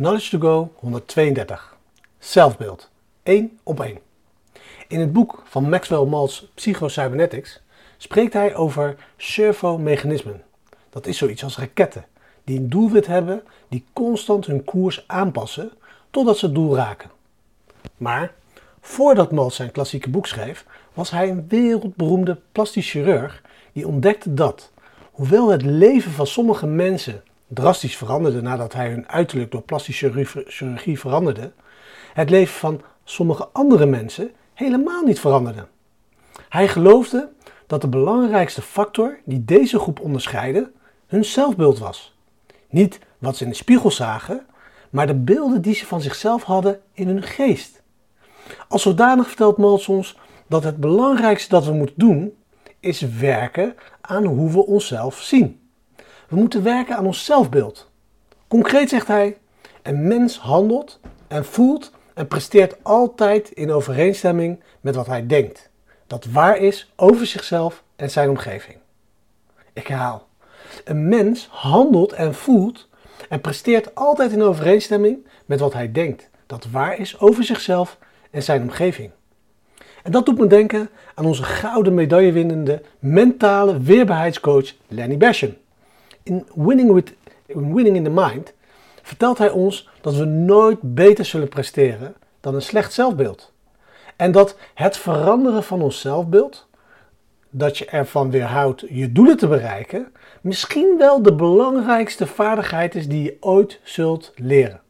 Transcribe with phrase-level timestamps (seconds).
[0.00, 1.76] Knowledge to Go 132.
[2.18, 2.90] Zelfbeeld.
[3.22, 3.98] 1 op 1.
[4.88, 7.60] In het boek van Maxwell Maltz Psychocybernetics
[7.96, 10.42] spreekt hij over servomechanismen.
[10.90, 12.04] Dat is zoiets als raketten
[12.44, 15.70] die een doelwit hebben die constant hun koers aanpassen
[16.10, 17.10] totdat ze het doel raken.
[17.96, 18.34] Maar
[18.80, 23.42] voordat Maltz zijn klassieke boek schreef, was hij een wereldberoemde plastisch chirurg
[23.72, 24.70] die ontdekte dat,
[25.10, 27.22] hoewel het leven van sommige mensen
[27.54, 30.12] drastisch veranderde nadat hij hun uiterlijk door plastische
[30.46, 31.52] chirurgie veranderde,
[32.12, 35.66] het leven van sommige andere mensen helemaal niet veranderde.
[36.48, 37.28] Hij geloofde
[37.66, 40.70] dat de belangrijkste factor die deze groep onderscheidde
[41.06, 42.18] hun zelfbeeld was.
[42.68, 44.46] Niet wat ze in de spiegel zagen,
[44.90, 47.82] maar de beelden die ze van zichzelf hadden in hun geest.
[48.68, 52.34] Als zodanig vertelt Maltz ons dat het belangrijkste dat we moeten doen
[52.80, 55.59] is werken aan hoe we onszelf zien.
[56.30, 57.90] We moeten werken aan ons zelfbeeld.
[58.48, 59.38] Concreet zegt hij:
[59.82, 65.70] een mens handelt en voelt en presteert altijd in overeenstemming met wat hij denkt.
[66.06, 68.78] Dat waar is over zichzelf en zijn omgeving.
[69.72, 70.28] Ik herhaal.
[70.84, 72.88] Een mens handelt en voelt
[73.28, 76.30] en presteert altijd in overeenstemming met wat hij denkt.
[76.46, 77.98] Dat waar is over zichzelf
[78.30, 79.10] en zijn omgeving.
[80.02, 85.56] En dat doet me denken aan onze gouden medaillewinnende mentale weerbaarheidscoach Lenny Basham
[86.30, 87.12] in Winning, with,
[87.46, 88.52] Winning in the Mind
[89.02, 93.52] vertelt hij ons dat we nooit beter zullen presteren dan een slecht zelfbeeld.
[94.16, 96.68] En dat het veranderen van ons zelfbeeld,
[97.50, 103.22] dat je ervan weerhoudt je doelen te bereiken, misschien wel de belangrijkste vaardigheid is die
[103.22, 104.80] je ooit zult leren.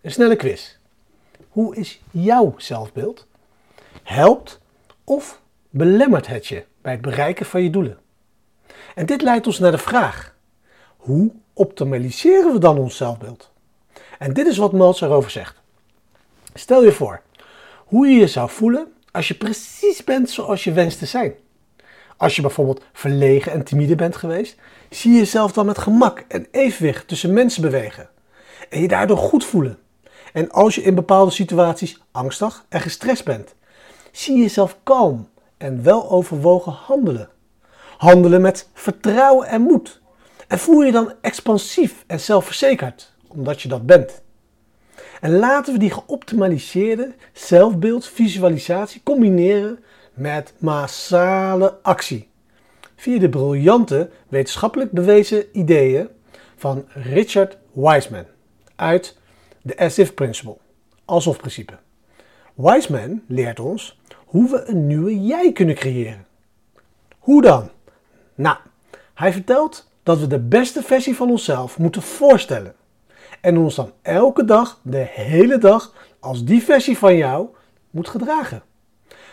[0.00, 0.76] Een snelle quiz.
[1.48, 3.26] Hoe is jouw zelfbeeld?
[4.02, 4.60] Helpt
[5.04, 7.98] of belemmert het je bij het bereiken van je doelen?
[8.94, 10.34] En dit leidt ons naar de vraag:
[10.98, 13.50] hoe optimaliseren we dan ons zelfbeeld?
[14.18, 15.60] En dit is wat Maltz erover zegt.
[16.54, 17.22] Stel je voor
[17.84, 21.34] hoe je je zou voelen als je precies bent zoals je wenst te zijn.
[22.16, 24.56] Als je bijvoorbeeld verlegen en timide bent geweest,
[24.90, 28.08] zie je jezelf dan met gemak en evenwicht tussen mensen bewegen.
[28.68, 29.78] En je daardoor goed voelen.
[30.32, 33.54] En als je in bepaalde situaties angstig en gestrest bent,
[34.12, 37.28] zie je jezelf kalm en wel overwogen handelen.
[37.96, 40.00] Handelen met vertrouwen en moed.
[40.48, 44.22] En voel je dan expansief en zelfverzekerd, omdat je dat bent.
[45.20, 52.28] En laten we die geoptimaliseerde zelfbeeldvisualisatie combineren met massale actie.
[52.96, 56.08] Via de briljante wetenschappelijk bewezen ideeën
[56.56, 58.24] van Richard Wiseman
[58.76, 59.16] uit
[59.62, 60.56] de As-If Principle,
[61.04, 61.78] alsof principe.
[62.54, 66.26] Wiseman leert ons hoe we een nieuwe jij kunnen creëren.
[67.18, 67.70] Hoe dan?
[68.34, 68.56] Nou,
[69.14, 72.74] hij vertelt dat we de beste versie van onszelf moeten voorstellen.
[73.40, 77.48] En ons dan elke dag, de hele dag, als die versie van jou
[77.90, 78.62] moet gedragen.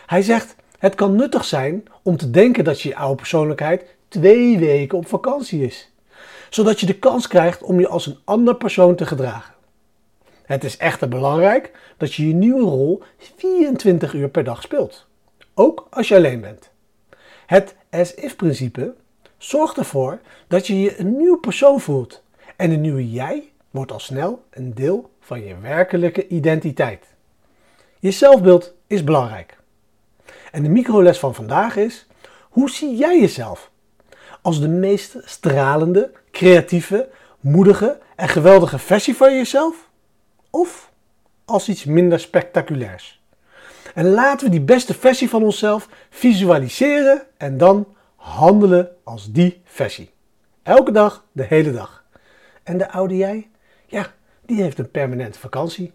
[0.06, 4.98] Hij zegt: Het kan nuttig zijn om te denken dat je oude persoonlijkheid twee weken
[4.98, 5.92] op vakantie is,
[6.50, 9.54] zodat je de kans krijgt om je als een ander persoon te gedragen.
[10.42, 13.02] Het is echter belangrijk dat je je nieuwe rol
[13.36, 15.06] 24 uur per dag speelt,
[15.54, 16.70] ook als je alleen bent.
[17.46, 18.94] Het as-if-principe
[19.38, 22.22] zorgt ervoor dat je je een nieuw persoon voelt.
[22.56, 27.06] En een nieuwe jij wordt al snel een deel van je werkelijke identiteit.
[27.98, 29.56] Je zelfbeeld is belangrijk.
[30.52, 32.06] En de microles van vandaag is:
[32.40, 33.70] hoe zie jij jezelf?
[34.42, 37.08] Als de meest stralende, creatieve,
[37.40, 39.88] moedige en geweldige versie van jezelf?
[40.50, 40.90] Of
[41.44, 43.22] als iets minder spectaculairs?
[43.94, 47.86] En laten we die beste versie van onszelf visualiseren en dan
[48.26, 50.10] handelen als die versie.
[50.62, 52.04] Elke dag, de hele dag.
[52.62, 53.50] En de oude jij?
[53.86, 54.12] Ja,
[54.44, 55.92] die heeft een permanente vakantie.